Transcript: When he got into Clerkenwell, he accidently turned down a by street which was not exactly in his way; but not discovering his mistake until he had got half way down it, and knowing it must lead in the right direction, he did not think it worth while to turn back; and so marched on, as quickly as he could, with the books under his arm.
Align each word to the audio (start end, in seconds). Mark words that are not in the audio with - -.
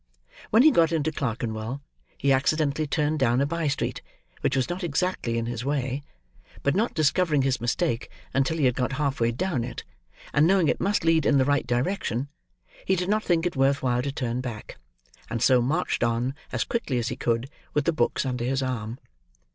When 0.49 0.63
he 0.63 0.71
got 0.71 0.91
into 0.91 1.11
Clerkenwell, 1.11 1.79
he 2.17 2.33
accidently 2.33 2.87
turned 2.87 3.19
down 3.19 3.39
a 3.39 3.45
by 3.45 3.67
street 3.67 4.01
which 4.39 4.55
was 4.55 4.67
not 4.67 4.83
exactly 4.83 5.37
in 5.37 5.45
his 5.45 5.63
way; 5.63 6.01
but 6.63 6.73
not 6.73 6.95
discovering 6.95 7.43
his 7.43 7.61
mistake 7.61 8.09
until 8.33 8.57
he 8.57 8.65
had 8.65 8.73
got 8.73 8.93
half 8.93 9.19
way 9.21 9.31
down 9.31 9.63
it, 9.63 9.83
and 10.33 10.47
knowing 10.47 10.69
it 10.69 10.81
must 10.81 11.03
lead 11.05 11.23
in 11.27 11.37
the 11.37 11.45
right 11.45 11.67
direction, 11.67 12.29
he 12.83 12.95
did 12.95 13.09
not 13.09 13.23
think 13.23 13.45
it 13.45 13.55
worth 13.55 13.83
while 13.83 14.01
to 14.01 14.11
turn 14.11 14.41
back; 14.41 14.79
and 15.29 15.43
so 15.43 15.61
marched 15.61 16.03
on, 16.03 16.33
as 16.51 16.63
quickly 16.63 16.97
as 16.97 17.09
he 17.09 17.15
could, 17.15 17.47
with 17.75 17.85
the 17.85 17.93
books 17.93 18.25
under 18.25 18.43
his 18.43 18.63
arm. 18.63 18.97